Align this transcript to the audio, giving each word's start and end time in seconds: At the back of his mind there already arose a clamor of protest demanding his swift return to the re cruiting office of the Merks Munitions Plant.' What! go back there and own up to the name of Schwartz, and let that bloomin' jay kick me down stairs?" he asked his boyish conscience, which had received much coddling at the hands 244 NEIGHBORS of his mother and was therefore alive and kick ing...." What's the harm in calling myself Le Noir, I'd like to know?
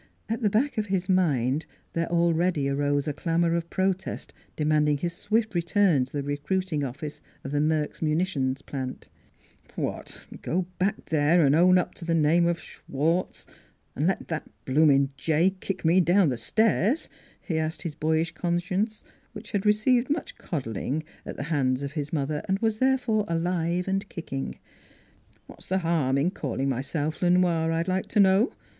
At 0.29 0.41
the 0.41 0.49
back 0.49 0.79
of 0.79 0.87
his 0.87 1.07
mind 1.07 1.67
there 1.93 2.07
already 2.09 2.67
arose 2.67 3.07
a 3.07 3.13
clamor 3.13 3.53
of 3.53 3.69
protest 3.69 4.33
demanding 4.55 4.97
his 4.97 5.13
swift 5.13 5.53
return 5.53 6.05
to 6.05 6.11
the 6.11 6.23
re 6.23 6.37
cruiting 6.37 6.83
office 6.83 7.21
of 7.43 7.51
the 7.51 7.61
Merks 7.61 8.01
Munitions 8.01 8.63
Plant.' 8.63 9.09
What! 9.75 10.25
go 10.41 10.65
back 10.79 11.09
there 11.11 11.45
and 11.45 11.53
own 11.53 11.77
up 11.77 11.93
to 11.93 12.05
the 12.05 12.15
name 12.15 12.47
of 12.47 12.59
Schwartz, 12.59 13.45
and 13.95 14.07
let 14.07 14.27
that 14.29 14.49
bloomin' 14.65 15.11
jay 15.17 15.51
kick 15.59 15.85
me 15.85 16.01
down 16.01 16.35
stairs?" 16.35 17.07
he 17.39 17.59
asked 17.59 17.83
his 17.83 17.93
boyish 17.93 18.31
conscience, 18.31 19.03
which 19.33 19.51
had 19.51 19.67
received 19.67 20.09
much 20.09 20.35
coddling 20.39 21.03
at 21.27 21.37
the 21.37 21.43
hands 21.43 21.81
244 21.81 21.81
NEIGHBORS 21.81 21.83
of 21.83 21.93
his 21.93 22.11
mother 22.11 22.41
and 22.49 22.57
was 22.57 22.79
therefore 22.79 23.23
alive 23.27 23.87
and 23.87 24.09
kick 24.09 24.33
ing...." 24.33 24.57
What's 25.45 25.67
the 25.67 25.77
harm 25.85 26.17
in 26.17 26.31
calling 26.31 26.69
myself 26.69 27.21
Le 27.21 27.29
Noir, 27.29 27.71
I'd 27.71 27.87
like 27.87 28.07
to 28.07 28.19
know? 28.19 28.51